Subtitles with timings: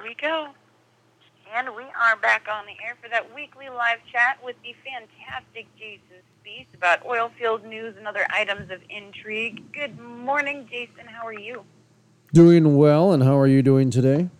[0.00, 0.48] Here we go.
[1.54, 5.66] And we are back on the air for that weekly live chat with the fantastic
[5.76, 9.62] Jason Spiess about oil field news and other items of intrigue.
[9.74, 11.06] Good morning, Jason.
[11.06, 11.64] How are you?
[12.32, 14.30] Doing well, and how are you doing today?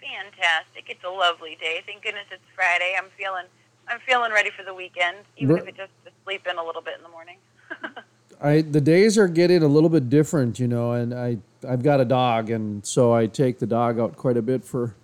[0.00, 0.86] Fantastic.
[0.88, 1.82] It's a lovely day.
[1.86, 2.96] Thank goodness it's Friday.
[2.98, 3.46] I'm feeling
[3.86, 6.82] I'm feeling ready for the weekend, even if it's just to sleep in a little
[6.82, 7.36] bit in the morning.
[8.42, 12.00] I the days are getting a little bit different, you know, and I I've got
[12.00, 14.94] a dog, and so I take the dog out quite a bit for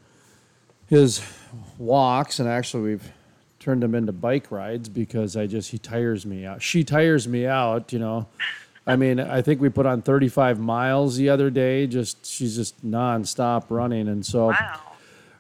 [0.87, 1.23] his
[1.79, 3.13] walks, and actually we've
[3.59, 6.63] turned him into bike rides because I just he tires me out.
[6.63, 8.27] She tires me out, you know.
[8.87, 11.87] I mean, I think we put on 35 miles the other day.
[11.87, 14.81] Just she's just nonstop running, and so wow.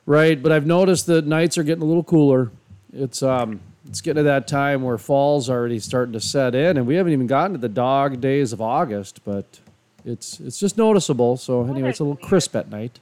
[0.07, 0.41] right.
[0.41, 2.53] But I've noticed that nights are getting a little cooler.
[2.93, 6.87] It's um it's getting to that time where fall's already starting to set in, and
[6.87, 9.59] we haven't even gotten to the dog days of August, but
[10.05, 11.37] it's it's just noticeable.
[11.37, 12.99] So anyway, it's a little crisp at night.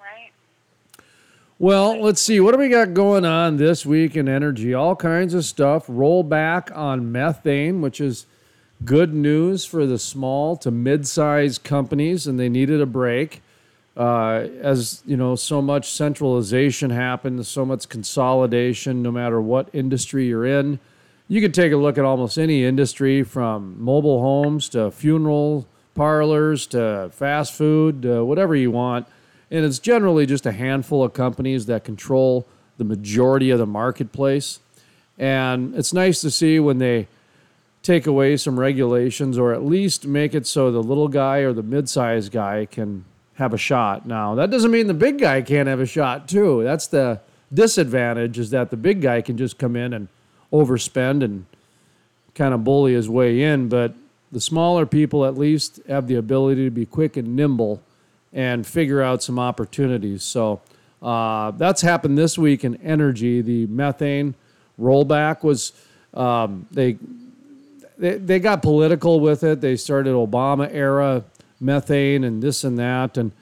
[0.00, 0.30] Right.
[1.58, 2.40] Well, let's see.
[2.40, 4.74] What do we got going on this week in energy?
[4.74, 5.84] All kinds of stuff.
[5.88, 8.26] Roll back on methane, which is
[8.84, 13.42] good news for the small to mid-sized companies, and they needed a break.
[13.96, 20.28] Uh, as you know, so much centralization happens, so much consolidation, no matter what industry
[20.28, 20.78] you're in.
[21.26, 25.66] You can take a look at almost any industry from mobile homes to funeral
[25.98, 29.04] parlors to fast food, uh, whatever you want.
[29.50, 32.46] And it's generally just a handful of companies that control
[32.76, 34.60] the majority of the marketplace.
[35.18, 37.08] And it's nice to see when they
[37.82, 41.64] take away some regulations or at least make it so the little guy or the
[41.64, 43.04] mid sized guy can
[43.34, 44.06] have a shot.
[44.06, 46.62] Now, that doesn't mean the big guy can't have a shot too.
[46.62, 47.20] That's the
[47.52, 50.06] disadvantage is that the big guy can just come in and
[50.52, 51.46] overspend and
[52.36, 53.94] kind of bully his way in, but
[54.30, 57.82] the smaller people at least have the ability to be quick and nimble
[58.32, 60.22] and figure out some opportunities.
[60.22, 60.60] So
[61.02, 63.40] uh, that's happened this week in energy.
[63.40, 64.34] The methane
[64.78, 65.72] rollback was
[66.14, 66.98] um, they,
[67.96, 69.60] they they got political with it.
[69.60, 71.24] They started Obama era
[71.60, 73.16] methane and this and that.
[73.16, 73.32] And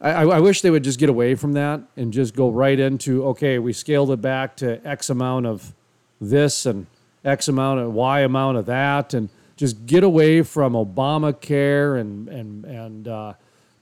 [0.00, 3.24] I, I, wish they would just get away from that and just go right into
[3.28, 5.72] okay, we scaled it back to X amount of
[6.20, 6.86] this and
[7.24, 12.64] X amount of Y amount of that, and just get away from Obamacare and and
[12.64, 13.32] and uh,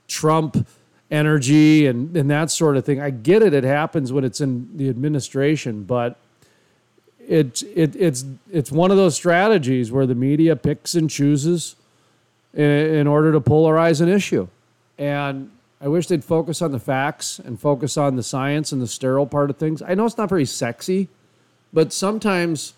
[0.09, 0.67] Trump
[1.11, 3.01] energy and, and that sort of thing.
[3.01, 6.17] I get it; it happens when it's in the administration, but
[7.21, 11.77] it, it it's it's one of those strategies where the media picks and chooses
[12.53, 14.49] in, in order to polarize an issue.
[14.99, 18.87] And I wish they'd focus on the facts and focus on the science and the
[18.87, 19.83] sterile part of things.
[19.83, 21.09] I know it's not very sexy,
[21.73, 22.75] but sometimes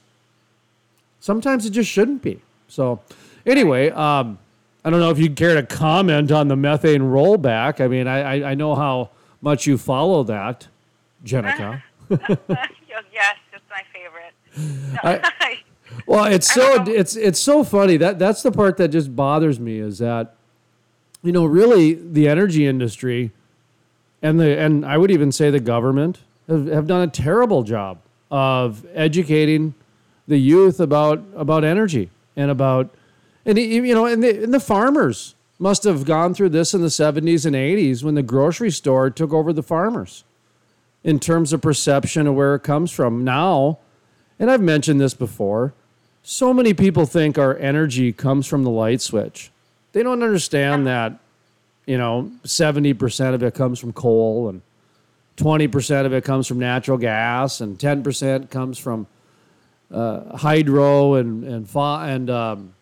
[1.21, 2.41] sometimes it just shouldn't be.
[2.69, 3.00] So
[3.44, 4.38] anyway, um,
[4.84, 7.81] I don't know if you care to comment on the methane rollback.
[7.81, 9.10] I mean, I, I, I know how
[9.41, 10.69] much you follow that,
[11.25, 11.82] Genneca.
[12.10, 14.32] yes, it's my favorite.
[14.94, 15.59] No, I,
[16.06, 19.78] well, it's so it's it's so funny that that's the part that just bothers me
[19.78, 20.34] is that
[21.22, 23.32] you know really the energy industry
[24.22, 27.99] and the and I would even say the government have, have done a terrible job
[28.31, 29.75] of educating
[30.26, 32.95] the youth about about energy and about
[33.45, 36.89] and you know and the, and the farmers must have gone through this in the
[36.89, 40.25] 70s and 80s when the grocery store took over the farmers
[41.03, 43.79] in terms of perception of where it comes from now
[44.39, 45.73] and I've mentioned this before.
[46.23, 49.51] So many people think our energy comes from the light switch.
[49.93, 51.19] They don't understand that,
[51.87, 54.61] you know, 70% of it comes from coal and
[55.37, 59.07] 20% of it comes from natural gas and 10% comes from
[59.91, 62.75] uh, hydro and, and, and um,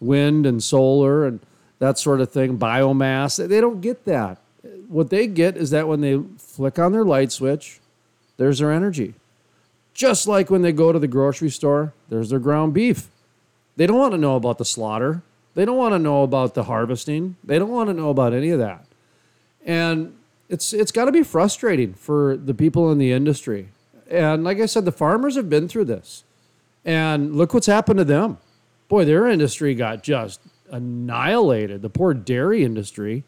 [0.00, 1.40] wind and solar and
[1.78, 3.46] that sort of thing, biomass.
[3.48, 4.38] They don't get that.
[4.88, 7.80] What they get is that when they flick on their light switch,
[8.36, 9.14] there's their energy.
[9.94, 13.08] Just like when they go to the grocery store, there's their ground beef.
[13.76, 15.22] They don't want to know about the slaughter.
[15.54, 17.36] They don't want to know about the harvesting.
[17.44, 18.86] They don't want to know about any of that.
[19.64, 20.16] And
[20.48, 23.68] it's it's got to be frustrating for the people in the industry.
[24.10, 26.24] And like I said, the farmers have been through this.
[26.84, 28.38] And look what's happened to them.
[28.88, 30.40] Boy, their industry got just
[30.70, 31.82] annihilated.
[31.82, 33.24] The poor dairy industry.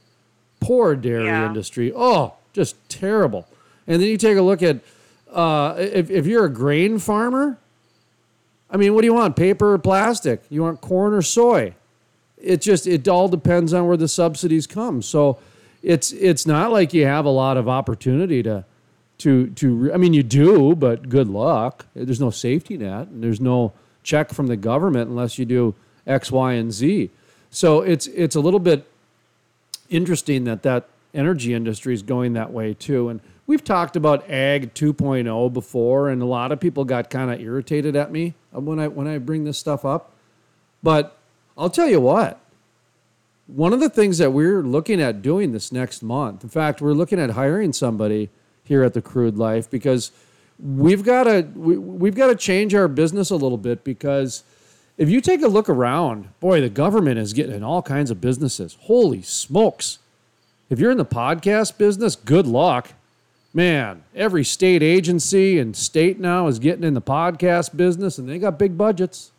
[0.61, 1.47] Poor dairy yeah.
[1.47, 1.93] industry.
[1.95, 3.47] Oh, just terrible.
[3.87, 4.81] And then you take a look at
[5.33, 7.59] uh, if, if you're a grain farmer,
[8.71, 9.37] I mean, what do you want?
[9.37, 10.43] Paper or plastic?
[10.49, 11.75] You want corn or soy?
[12.39, 15.01] It just it all depends on where the subsidies come.
[15.03, 15.39] So
[15.83, 18.65] it's it's not like you have a lot of opportunity to
[19.19, 21.87] to to I mean you do, but good luck.
[21.95, 23.73] There's no safety net and there's no
[24.03, 25.75] check from the government unless you do
[26.07, 27.11] X, Y, and Z.
[27.51, 28.87] So it's it's a little bit
[29.89, 33.09] interesting that that energy industry is going that way too.
[33.09, 37.41] And we've talked about ag 2.0 before, and a lot of people got kind of
[37.41, 40.13] irritated at me when I when I bring this stuff up.
[40.83, 41.17] But
[41.57, 42.41] I'll tell you what.
[43.47, 46.95] One of the things that we're looking at doing this next month, in fact, we're
[46.95, 48.31] looking at hiring somebody
[48.65, 50.11] here at the Crude Life because
[50.59, 54.43] we've got to we, we've got to change our business a little bit because
[54.97, 58.21] if you take a look around, boy, the government is getting in all kinds of
[58.21, 58.77] businesses.
[58.83, 59.99] Holy smokes.
[60.71, 62.93] If you're in the podcast business, good luck.
[63.53, 68.39] Man, every state agency and state now is getting in the podcast business and they
[68.39, 69.31] got big budgets.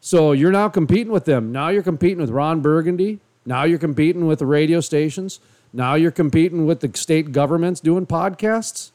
[0.00, 1.50] So you're now competing with them.
[1.52, 3.20] Now you're competing with Ron Burgundy.
[3.44, 5.40] Now you're competing with the radio stations.
[5.72, 8.90] Now you're competing with the state governments doing podcasts.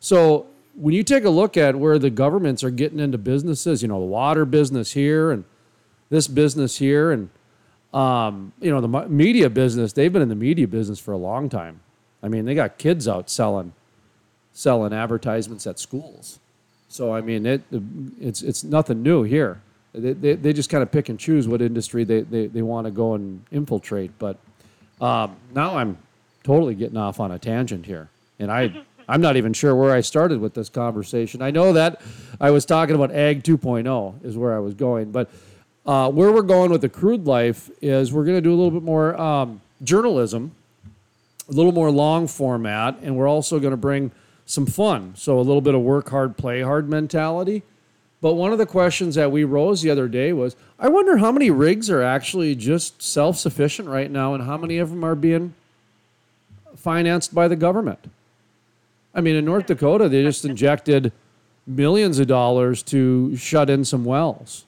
[0.00, 3.88] So when you take a look at where the governments are getting into businesses, you
[3.88, 5.44] know, the water business here and
[6.10, 7.30] this business here, and
[7.92, 11.48] um, you know, the media business, they've been in the media business for a long
[11.48, 11.80] time.
[12.22, 13.72] I mean, they got kids out selling
[14.52, 16.38] selling advertisements at schools.
[16.88, 17.62] So I mean, it
[18.20, 19.60] it's it's nothing new here.
[19.92, 22.86] They, they, they just kind of pick and choose what industry they, they, they want
[22.86, 24.10] to go and infiltrate.
[24.18, 24.38] But
[25.04, 25.98] um, now I'm
[26.42, 28.08] totally getting off on a tangent here.
[28.38, 31.42] And I I'm not even sure where I started with this conversation.
[31.42, 32.00] I know that
[32.40, 35.30] I was talking about Ag 2.0 is where I was going, but
[35.84, 38.70] uh, where we're going with the crude life is we're going to do a little
[38.70, 40.52] bit more um, journalism,
[41.48, 44.10] a little more long format, and we're also going to bring
[44.46, 45.12] some fun.
[45.16, 47.62] So a little bit of work hard, play hard mentality.
[48.24, 51.30] But one of the questions that we rose the other day was I wonder how
[51.30, 55.14] many rigs are actually just self sufficient right now and how many of them are
[55.14, 55.52] being
[56.74, 58.10] financed by the government.
[59.14, 61.12] I mean, in North Dakota, they just injected
[61.66, 64.64] millions of dollars to shut in some wells.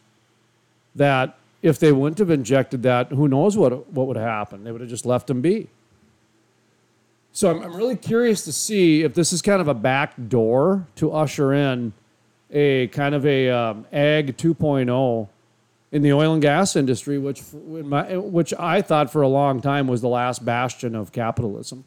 [0.94, 4.66] That if they wouldn't have injected that, who knows what what would have happened?
[4.66, 5.68] They would have just left them be.
[7.32, 10.86] So I'm, I'm really curious to see if this is kind of a back door
[10.96, 11.94] to usher in
[12.50, 15.28] a kind of a um, ag 2.0
[15.93, 20.00] in the oil and gas industry, which which I thought for a long time was
[20.00, 21.84] the last bastion of capitalism.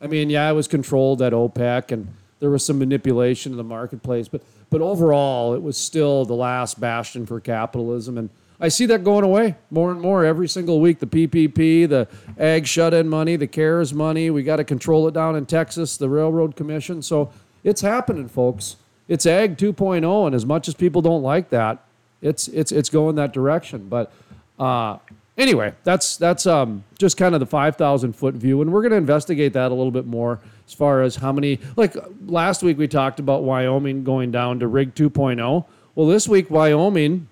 [0.00, 2.08] I mean, yeah, it was controlled at OPEC and
[2.40, 6.80] there was some manipulation in the marketplace, but but overall, it was still the last
[6.80, 8.16] bastion for capitalism.
[8.16, 10.98] And I see that going away more and more every single week.
[10.98, 12.08] The PPP, the
[12.38, 14.30] ag shut-in money, the CARES money.
[14.30, 17.02] We got to control it down in Texas, the Railroad Commission.
[17.02, 17.30] So
[17.62, 18.76] it's happening, folks.
[19.08, 21.84] It's ag 2.0, and as much as people don't like that,
[22.20, 23.88] it's it's it's going that direction.
[23.88, 24.12] But
[24.58, 24.98] uh,
[25.36, 28.96] anyway, that's that's um, just kind of the 5,000 foot view, and we're going to
[28.96, 31.58] investigate that a little bit more as far as how many.
[31.76, 31.96] Like
[32.26, 35.64] last week, we talked about Wyoming going down to rig 2.0.
[35.94, 37.28] Well, this week, Wyoming,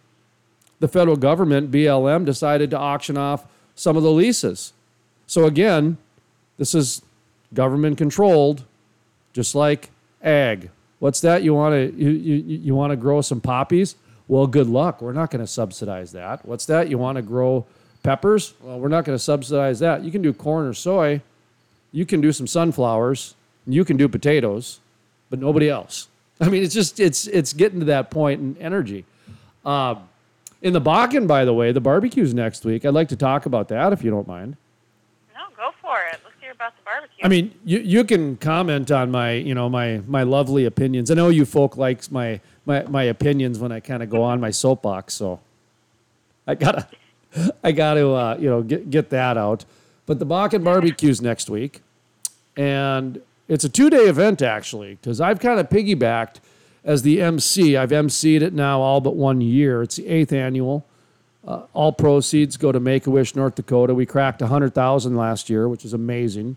[0.81, 4.73] the federal government, BLM, decided to auction off some of the leases.
[5.27, 5.97] So again,
[6.59, 7.03] this is
[7.55, 8.65] government controlled,
[9.33, 9.91] just like
[10.23, 10.71] ag.
[11.01, 11.43] What's that?
[11.43, 13.97] You want to you, you, you want to grow some poppies?
[14.29, 15.03] Well, good luck.
[15.03, 16.47] We're not going to subsidize that.
[16.47, 16.89] What's that?
[16.89, 17.67] You want to grow
[18.03, 20.03] Peppers, well, we're not going to subsidize that.
[20.03, 21.21] You can do corn or soy.
[21.93, 23.35] You can do some sunflowers.
[23.67, 24.81] You can do potatoes,
[25.29, 26.09] but nobody else.
[26.41, 29.05] I mean, it's just it's it's getting to that point in energy.
[29.67, 30.09] Um,
[30.63, 32.85] in the Bakken, by the way, the barbecue's next week.
[32.87, 34.57] I'd like to talk about that if you don't mind.
[35.35, 36.21] No, go for it.
[36.25, 36.30] Let's
[36.61, 37.25] about the barbecue.
[37.25, 41.11] I mean, you you can comment on my you know my my lovely opinions.
[41.11, 44.41] I know you folk likes my my my opinions when I kind of go on
[44.41, 45.41] my soapbox, so
[46.47, 46.87] I gotta
[47.65, 49.65] I got to, uh, you know, get, get that out.
[50.07, 51.83] But the Bakken barbecue's next week.
[52.57, 56.41] And it's a two day event, actually, because I've kind of piggybacked
[56.85, 57.77] as the MC.
[57.77, 59.83] I've MC'd it now all but one year.
[59.83, 60.85] It's the eighth annual.
[61.47, 63.95] Uh, all proceeds go to Make a Wish North Dakota.
[63.95, 66.57] We cracked 100000 last year, which is amazing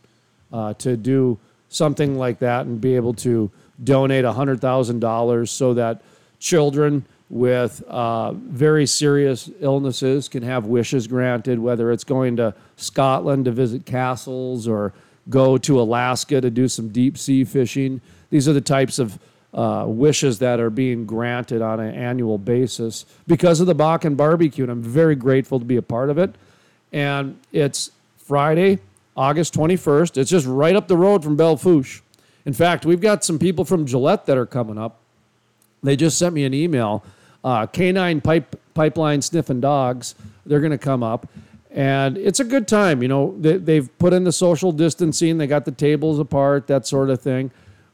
[0.52, 3.50] uh, to do something like that and be able to
[3.84, 6.02] donate $100,000 so that
[6.40, 13.46] children with uh, very serious illnesses can have wishes granted, whether it's going to Scotland
[13.46, 14.94] to visit castles or
[15.30, 18.02] go to Alaska to do some deep sea fishing.
[18.30, 19.18] These are the types of
[19.54, 24.64] uh, wishes that are being granted on an annual basis because of the Bakken barbecue.
[24.64, 26.34] And I'm very grateful to be a part of it.
[26.92, 28.80] And it's Friday,
[29.16, 30.18] August 21st.
[30.18, 31.60] It's just right up the road from Belle.
[32.46, 35.00] In fact, we've got some people from Gillette that are coming up.
[35.82, 37.04] They just sent me an email
[37.44, 40.16] uh, canine pipe pipeline sniffing dogs.
[40.46, 41.28] They're going to come up,
[41.70, 43.02] and it's a good time.
[43.02, 45.38] You know, they, they've put in the social distancing.
[45.38, 47.52] They got the tables apart, that sort of thing.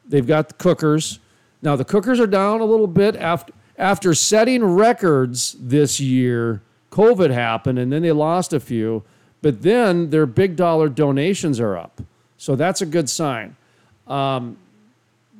[0.07, 1.19] They've got the cookers.
[1.61, 6.61] Now the cookers are down a little bit after after setting records this year.
[6.91, 9.03] COVID happened, and then they lost a few.
[9.41, 12.01] But then their big dollar donations are up.
[12.37, 13.55] So that's a good sign.
[14.07, 14.57] Um,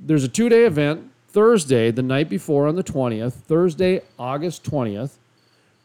[0.01, 5.17] there's a two day event Thursday, the night before on the 20th, Thursday, August 20th.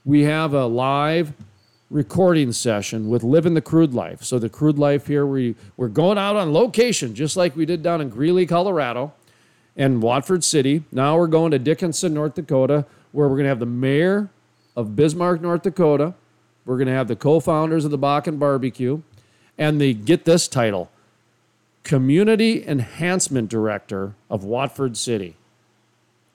[0.05, 1.33] We have a live
[1.91, 4.23] recording session with Living the Crude Life.
[4.23, 7.83] So, the Crude Life here, we, we're going out on location, just like we did
[7.83, 9.13] down in Greeley, Colorado,
[9.77, 10.85] and Watford City.
[10.93, 14.31] Now we're going to Dickinson, North Dakota, where we're going to have the mayor
[14.77, 16.15] of Bismarck, North Dakota.
[16.67, 19.03] We're going to have the co founders of the Bakken Barbecue
[19.59, 20.91] and the, get this title,
[21.83, 25.37] Community Enhancement Director of Watford City.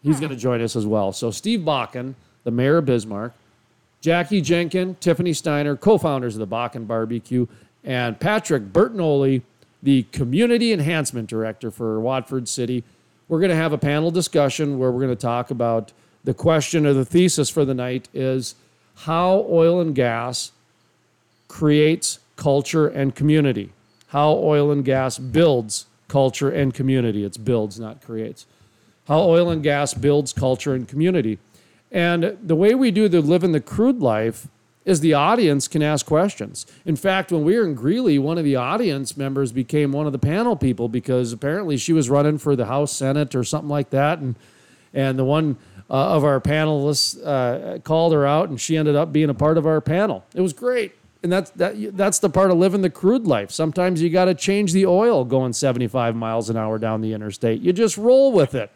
[0.04, 1.12] He's going to join us as well.
[1.12, 2.16] So, Steve Bakken,
[2.46, 3.34] the mayor of Bismarck,
[4.00, 7.48] Jackie Jenkin, Tiffany Steiner, co founders of the Bakken Barbecue,
[7.84, 9.42] and Patrick Bertinoli,
[9.84, 12.84] the Community Enhancement Director for Watford City.
[13.30, 15.94] We're going to have a panel discussion where we're going to talk about
[16.24, 18.56] the question or the thesis for the night is
[18.96, 20.52] how oil and gas
[21.48, 23.72] creates culture and community.
[24.08, 27.24] How oil and gas builds culture and community.
[27.24, 28.48] It's builds, not creates.
[29.08, 31.38] How oil and gas builds culture and community.
[31.92, 34.48] And the way we do the live in the crude life
[34.86, 36.66] is the audience can ask questions.
[36.86, 40.14] In fact, when we were in Greeley, one of the audience members became one of
[40.14, 43.90] the panel people because apparently she was running for the House Senate or something like
[43.92, 44.20] that.
[44.20, 44.36] And
[44.94, 45.58] and the one
[45.90, 49.58] uh, of our panelists uh, called her out, and she ended up being a part
[49.58, 50.26] of our panel.
[50.34, 50.94] It was great,
[51.24, 51.96] and that's that.
[51.96, 53.52] That's the part of living the crude life.
[53.52, 57.62] Sometimes you got to change the oil going 75 miles an hour down the interstate.
[57.62, 58.72] You just roll with it,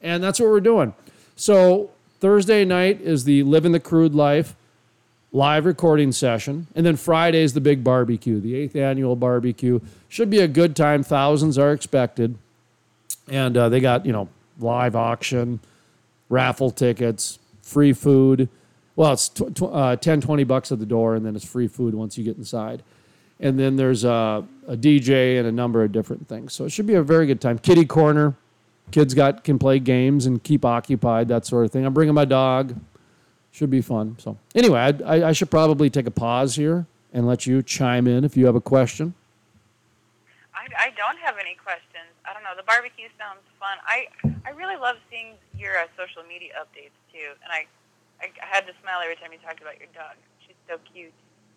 [0.00, 0.94] and that's what we're doing.
[1.36, 4.54] So Thursday night is the living the crude life
[5.32, 9.80] live recording session, and then Friday is the big barbecue, the eighth annual barbecue.
[10.08, 11.02] Should be a good time.
[11.02, 12.36] Thousands are expected,
[13.28, 15.60] and uh, they got you know live auction
[16.32, 18.48] raffle tickets, free food.
[18.96, 21.68] Well, it's tw- tw- uh, 10, 20 bucks at the door, and then it's free
[21.68, 22.82] food once you get inside.
[23.38, 26.52] And then there's a, a DJ and a number of different things.
[26.52, 27.58] So it should be a very good time.
[27.58, 28.34] Kitty corner,
[28.90, 31.84] kids got can play games and keep occupied, that sort of thing.
[31.84, 32.76] I'm bringing my dog.
[33.52, 34.16] Should be fun.
[34.18, 38.06] So anyway, I, I, I should probably take a pause here and let you chime
[38.06, 39.14] in if you have a question.
[40.54, 42.08] I, I don't have any questions.
[42.24, 42.56] I don't know.
[42.56, 43.76] The barbecue sounds fun.
[43.86, 44.08] I
[44.48, 47.66] I really love seeing your uh, social media updates too, and I,
[48.20, 50.16] I I had to smile every time you talked about your dog.
[50.46, 51.12] She's so cute.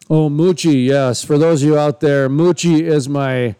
[0.09, 1.23] Oh, Moochie, yes.
[1.23, 3.55] For those of you out there, Moochie is my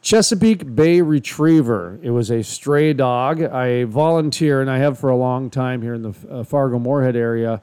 [0.00, 1.98] Chesapeake Bay Retriever.
[2.02, 3.42] It was a stray dog.
[3.42, 7.16] I volunteer, and I have for a long time here in the uh, Fargo Moorhead
[7.16, 7.60] area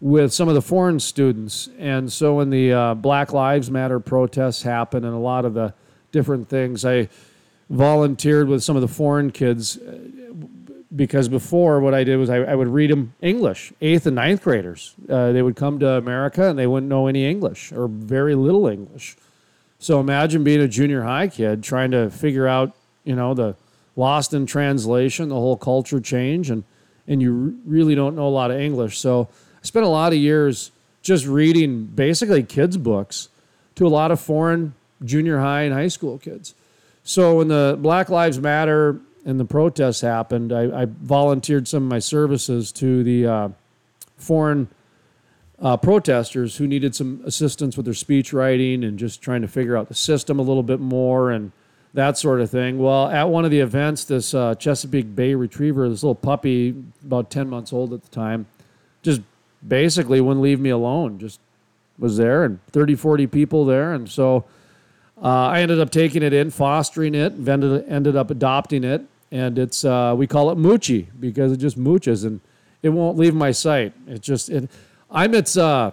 [0.00, 1.68] with some of the foreign students.
[1.78, 5.74] And so when the uh, Black Lives Matter protests happened and a lot of the
[6.12, 7.08] different things, I
[7.68, 9.98] volunteered with some of the foreign kids uh,
[10.94, 14.42] because before what I did was I, I would read them English, eighth and ninth
[14.42, 14.94] graders.
[15.08, 18.66] Uh, they would come to America and they wouldn't know any English or very little
[18.66, 19.16] English.
[19.80, 23.56] So imagine being a junior high kid trying to figure out, you know, the
[23.96, 26.64] lost in translation, the whole culture change, and
[27.08, 28.98] and you really don't know a lot of English.
[28.98, 30.70] So I spent a lot of years
[31.02, 33.30] just reading basically kids' books
[33.74, 36.54] to a lot of foreign junior high and high school kids.
[37.02, 41.88] So when the Black Lives Matter and the protests happened, I, I volunteered some of
[41.88, 43.48] my services to the uh,
[44.18, 44.68] foreign
[45.60, 49.76] uh, protesters who needed some assistance with their speech writing and just trying to figure
[49.76, 51.52] out the system a little bit more and
[51.92, 52.78] that sort of thing.
[52.78, 56.70] Well, at one of the events, this uh, Chesapeake Bay Retriever, this little puppy,
[57.04, 58.46] about 10 months old at the time,
[59.02, 59.20] just
[59.66, 61.40] basically wouldn't leave me alone, just
[61.98, 63.92] was there and 30, 40 people there.
[63.92, 64.44] And so
[65.22, 69.58] uh, I ended up taking it in, fostering it, ended, ended up adopting it, and
[69.58, 72.40] it's uh, we call it Moochie because it just mooches and
[72.82, 73.92] it won't leave my sight.
[74.08, 74.70] It just it,
[75.10, 75.92] I'm its uh,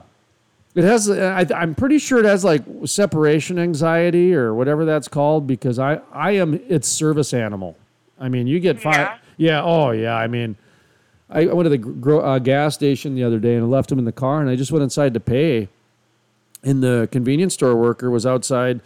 [0.76, 5.48] it has I, I'm pretty sure it has like separation anxiety or whatever that's called
[5.48, 7.78] because I I am its service animal.
[8.20, 8.96] I mean, you get five.
[8.96, 9.18] Yeah.
[9.38, 9.64] Yeah.
[9.64, 10.16] Oh yeah.
[10.16, 10.56] I mean.
[11.30, 14.00] I went to the gr- uh, gas station the other day and I left him
[14.00, 15.68] in the car and I just went inside to pay.
[16.64, 18.80] And the convenience store worker was outside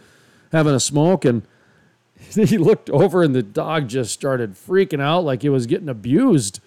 [0.50, 1.42] having a smoke and
[2.34, 6.58] he looked over and the dog just started freaking out like it was getting abused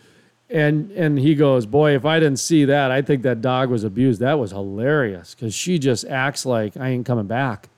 [0.50, 3.84] and and he goes boy if i didn't see that i think that dog was
[3.84, 4.20] abused.
[4.20, 7.70] That was hilarious because she just acts like i ain't coming back.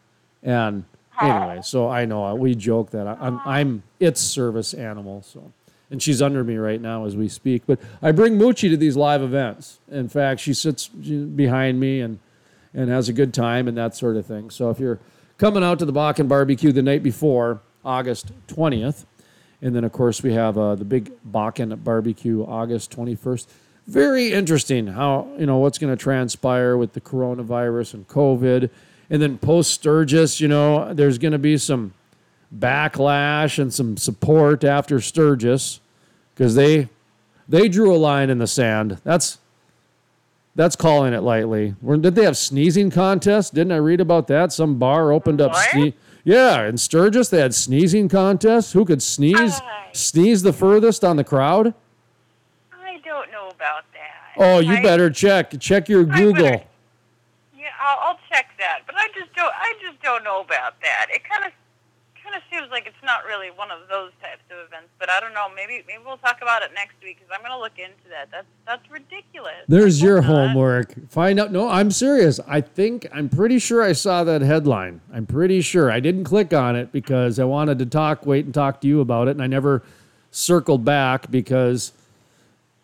[0.43, 0.85] And
[1.21, 5.51] anyway so i know we joke that I'm, I'm its service animal so.
[5.89, 8.97] And she's under me right now as we speak but i bring moochie to these
[8.97, 9.79] live events.
[9.89, 12.19] In fact she sits behind me and
[12.73, 14.49] and has a good time and that sort of thing.
[14.49, 14.99] So if you're
[15.37, 19.05] coming out to the Bakken barbecue the night before, August 20th.
[19.61, 23.47] And then, of course, we have uh, the big Bakken barbecue August 21st.
[23.87, 28.69] Very interesting how, you know, what's going to transpire with the coronavirus and COVID.
[29.09, 31.93] And then post Sturgis, you know, there's going to be some
[32.55, 35.79] backlash and some support after Sturgis
[36.33, 36.89] because they
[37.49, 38.99] they drew a line in the sand.
[39.03, 39.39] That's
[40.55, 41.75] that's calling it lightly.
[41.85, 43.51] Did they have sneezing contests?
[43.51, 44.51] Didn't I read about that?
[44.51, 45.53] Some bar opened up.
[45.53, 45.93] Sne-
[46.27, 48.73] yeah, in Sturgis they had sneezing contests.
[48.73, 49.61] Who could sneeze
[49.93, 51.73] sneeze the furthest on the crowd?
[52.73, 54.33] I don't know about that.
[54.35, 56.43] Oh, you I, better check check your Google.
[56.43, 56.63] Better,
[57.57, 58.81] yeah, I'll, I'll check that.
[58.85, 59.53] But I just don't.
[59.55, 61.07] I just don't know about that.
[61.11, 61.53] It kind of
[62.27, 64.89] kind of seems like it's not really one of those types of events.
[64.99, 65.47] But I don't know.
[65.55, 68.29] Maybe maybe we'll talk about it next week because I'm going to look into that.
[68.31, 69.63] That's that's ridiculous.
[69.67, 70.93] There's your homework.
[71.09, 71.51] Find out.
[71.51, 72.39] No, I'm serious.
[72.47, 75.01] I think I'm pretty sure I saw that headline.
[75.13, 78.53] I'm pretty sure I didn't click on it because I wanted to talk, wait and
[78.53, 79.83] talk to you about it, and I never
[80.31, 81.93] circled back because,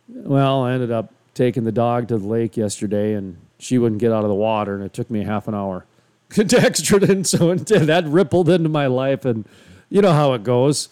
[0.07, 4.11] well, I ended up taking the dog to the lake yesterday and she wouldn't get
[4.11, 5.85] out of the water, and it took me half an hour.
[6.43, 9.47] Dextrin, so that rippled into my life, and
[9.89, 10.89] you know how it goes.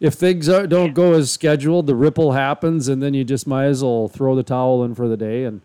[0.00, 3.66] If things are, don't go as scheduled, the ripple happens, and then you just might
[3.66, 5.44] as well throw the towel in for the day.
[5.44, 5.62] And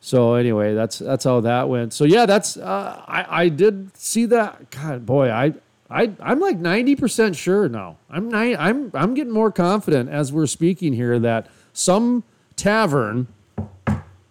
[0.00, 1.92] so, anyway, that's that's how that went.
[1.92, 4.70] So yeah, that's uh, I I did see that.
[4.70, 5.54] God, boy, I
[5.88, 7.98] I I'm like ninety percent sure now.
[8.10, 12.24] I'm ni- I'm I'm getting more confident as we're speaking here that some
[12.56, 13.28] tavern,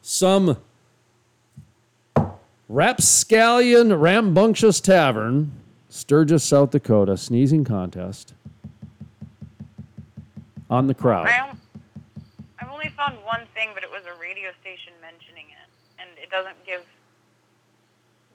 [0.01, 0.57] some
[2.67, 5.51] Rapscallion Rambunctious Tavern,
[5.89, 8.33] Sturgis, South Dakota, sneezing contest
[10.69, 11.27] on the crowd.
[11.27, 11.31] I
[12.57, 15.69] have only found one thing, but it was a radio station mentioning it,
[16.01, 16.81] and it doesn't give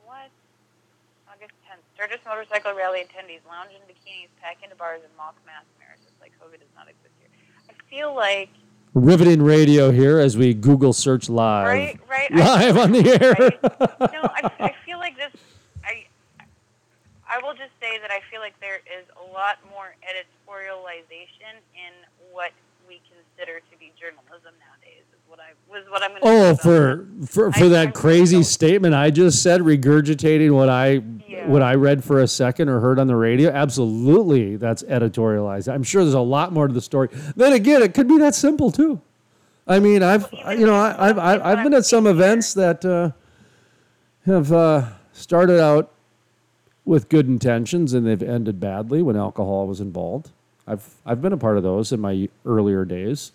[0.06, 0.30] what
[1.26, 1.82] August 10th.
[1.94, 6.30] Sturgis Motorcycle Rally attendees lounge in bikinis, pack into bars, and mock mass marriages like
[6.38, 7.28] COVID does not exist here.
[7.68, 8.50] I feel like
[8.94, 11.66] riveting radio here as we Google search live.
[11.66, 12.32] Right, right.
[12.32, 13.34] Live I, on the air.
[13.38, 14.12] Right?
[14.12, 15.30] No, I, I feel like this.
[15.84, 16.06] I
[17.28, 21.92] I will just say that I feel like there is a lot more editorialization in
[22.32, 22.50] what
[22.88, 25.04] we consider to be journalism nowadays.
[25.12, 26.50] Is what I was what I'm going to.
[26.50, 31.46] Oh, for for for I, that crazy statement I just said, regurgitating what I yeah.
[31.46, 33.50] what I read for a second or heard on the radio.
[33.50, 35.72] Absolutely, that's editorialized.
[35.72, 37.08] I'm sure there's a lot more to the story.
[37.36, 39.00] Then again, it could be that simple too.
[39.66, 43.12] I mean, I've you know I, have I've I've been at some events that uh,
[44.26, 45.92] have uh, started out
[46.84, 50.30] with good intentions and they've ended badly when alcohol was involved.
[50.66, 53.30] I've I've been a part of those in my earlier days.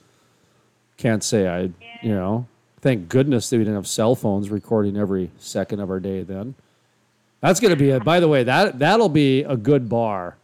[0.97, 1.61] Can't say I,
[2.01, 2.47] you know,
[2.81, 6.55] thank goodness that we didn't have cell phones recording every second of our day then.
[7.45, 7.99] That's going to be a.
[7.99, 10.35] By the way, that that'll be a good bar.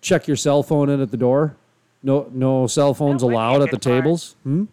[0.00, 1.54] Check your cell phone in at the door.
[2.02, 3.94] No no cell phones allowed at the bar.
[3.94, 4.34] tables.
[4.42, 4.64] Hmm?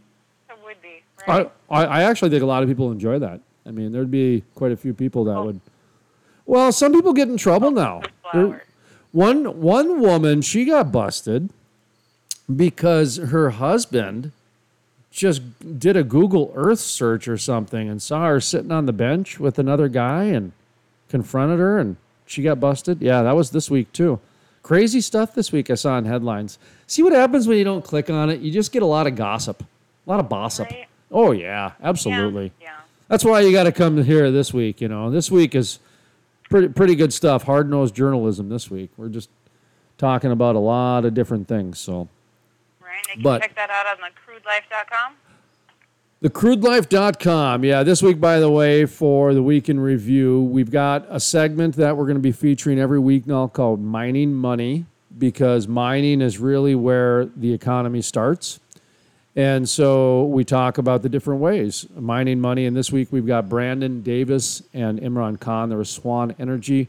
[0.49, 1.03] It would be.
[1.27, 1.51] Right?
[1.69, 3.39] I, I actually think a lot of people enjoy that.
[3.67, 5.45] I mean, there'd be quite a few people that oh.
[5.45, 5.61] would.
[6.47, 8.01] Well, some people get in trouble now.
[9.11, 11.51] One one woman, she got busted
[12.53, 14.31] because her husband
[15.11, 19.39] just did a Google Earth search or something and saw her sitting on the bench
[19.39, 20.51] with another guy and
[21.13, 21.95] confronted her and
[22.26, 22.99] she got busted.
[22.99, 24.19] Yeah, that was this week too.
[24.63, 26.58] Crazy stuff this week I saw in headlines.
[26.88, 28.41] See what happens when you don't click on it?
[28.41, 30.71] You just get a lot of gossip, a lot of gossip.
[30.71, 30.88] Right.
[31.12, 32.52] Oh yeah, absolutely.
[32.60, 32.65] Yeah.
[32.67, 32.80] yeah.
[33.10, 34.82] That's why you got to come here this week.
[34.82, 35.78] You know, this week is
[36.49, 37.43] pretty pretty good stuff.
[37.43, 38.89] Hard nosed journalism this week.
[38.97, 39.30] We're just
[39.99, 41.78] talking about a lot of different things.
[41.78, 42.10] So.
[42.82, 43.06] Right.
[43.12, 45.13] And you but, can check that out on thecrudelife.com.
[46.23, 47.65] Thecrudelife.com.
[47.65, 51.75] Yeah, this week, by the way, for the week in review, we've got a segment
[51.75, 54.86] that we're going to be featuring every week now called Mining Money
[55.17, 58.62] because mining is really where the economy starts.
[59.36, 62.67] And so we talk about the different ways mining money.
[62.67, 65.67] And this week we've got Brandon Davis and Imran Khan.
[65.67, 66.88] They're Swan Energy.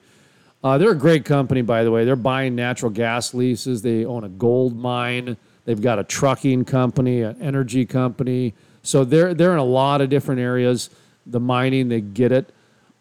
[0.63, 2.05] Uh, they're a great company, by the way.
[2.05, 3.83] They're buying natural gas leases.
[3.83, 5.37] They own a gold mine.
[5.65, 8.55] They've got a trucking company, an energy company.
[8.85, 10.91] So they're they're in a lot of different areas.
[11.27, 12.51] The mining, they get it.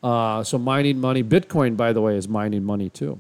[0.02, 3.20] Uh, so mining money, Bitcoin, by the way, is mining money too.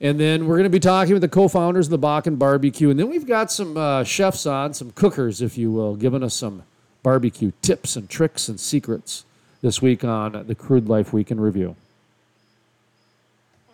[0.00, 3.00] And then we're going to be talking with the co-founders of the Bakken Barbecue, and
[3.00, 6.62] then we've got some uh, chefs on, some cookers, if you will, giving us some
[7.02, 9.24] barbecue tips and tricks and secrets
[9.60, 11.74] this week on the Crude Life Week in Review.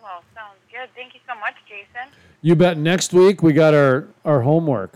[0.01, 0.89] Well, sounds good.
[0.95, 2.11] Thank you so much, Jason.
[2.41, 2.77] You bet.
[2.77, 4.93] Next week we got our our homework.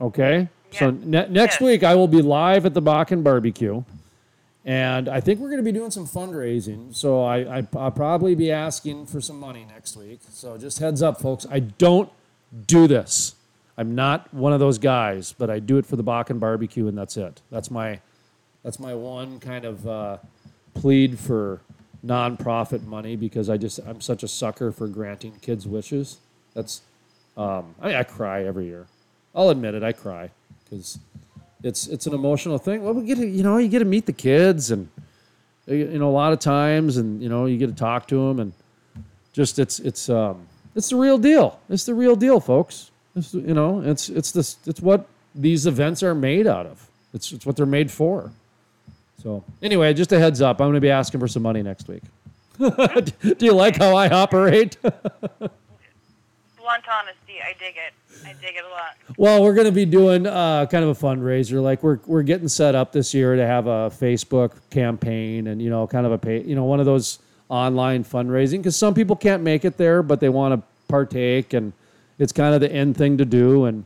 [0.00, 0.48] Okay.
[0.72, 3.82] So ne- next week I will be live at the Bakken Barbecue,
[4.64, 6.94] and I think we're going to be doing some fundraising.
[6.94, 10.20] So I, I will probably be asking for some money next week.
[10.30, 11.46] So just heads up, folks.
[11.50, 12.10] I don't
[12.66, 13.34] do this.
[13.76, 16.98] I'm not one of those guys, but I do it for the Bakken Barbecue, and
[16.98, 17.40] that's it.
[17.50, 18.00] That's my
[18.62, 20.18] that's my one kind of uh,
[20.74, 21.60] plead for
[22.04, 26.18] nonprofit money because I just I'm such a sucker for granting kids wishes.
[26.54, 26.82] That's
[27.36, 28.86] um, I, I cry every year.
[29.34, 29.82] I'll admit it.
[29.84, 30.30] I cry
[30.68, 30.98] because
[31.62, 32.82] it's it's an emotional thing.
[32.82, 34.88] Well, we get to, you know you get to meet the kids and
[35.66, 38.40] you know a lot of times and you know you get to talk to them
[38.40, 38.52] and
[39.32, 41.58] just it's it's um it's the real deal.
[41.68, 42.90] It's the real deal, folks.
[43.16, 46.88] It's, you know it's it's this it's what these events are made out of.
[47.12, 48.32] It's it's what they're made for.
[49.22, 50.60] So anyway, just a heads up.
[50.60, 52.02] I'm going to be asking for some money next week.
[52.58, 54.76] Do you like how I operate?
[54.82, 54.94] Blunt
[56.88, 57.92] honesty, I dig it.
[58.24, 58.96] I dig it a lot.
[59.16, 61.62] Well, we're going to be doing uh, kind of a fundraiser.
[61.62, 65.70] Like we're we're getting set up this year to have a Facebook campaign and you
[65.70, 69.16] know kind of a pay, you know one of those online fundraising because some people
[69.16, 71.72] can't make it there, but they want to partake and
[72.18, 73.64] it's kind of the end thing to do.
[73.64, 73.84] And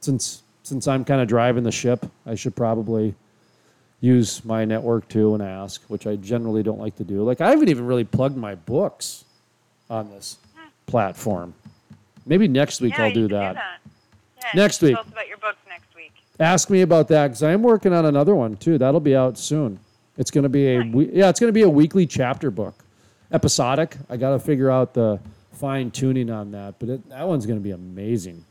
[0.00, 3.14] since since I'm kind of driving the ship, I should probably
[4.00, 7.22] use my network too and ask, which I generally don't like to do.
[7.22, 9.24] Like I haven't even really plugged my books
[9.88, 10.38] on this
[10.86, 11.54] platform.
[12.26, 13.52] Maybe next week yeah, I'll do that.
[13.52, 13.80] Do that.
[14.38, 14.94] Yeah, Next week.
[14.94, 16.12] Tell us about your books next week.
[16.40, 18.78] Ask me about that because I am working on another one too.
[18.78, 19.78] That'll be out soon.
[20.18, 22.74] It's going to be a we- yeah, it's going to be a weekly chapter book,
[23.32, 23.96] episodic.
[24.10, 25.20] I got to figure out the
[25.52, 28.44] fine tuning on that, but it, that one's going to be amazing.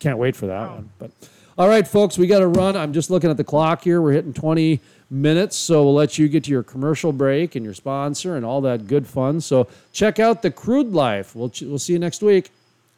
[0.00, 0.74] Can't wait for that oh.
[0.74, 0.90] one.
[0.98, 1.10] But
[1.56, 2.76] all right, folks, we got to run.
[2.76, 4.00] I'm just looking at the clock here.
[4.02, 7.74] We're hitting 20 minutes, so we'll let you get to your commercial break and your
[7.74, 9.40] sponsor and all that good fun.
[9.40, 11.36] So check out the Crude Life.
[11.36, 12.50] We'll ch- we'll see you next week.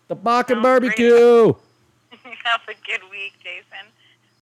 [0.09, 0.63] The Bakken Sounds great.
[0.63, 1.55] Barbecue.
[2.45, 3.87] Have a good week, Jason.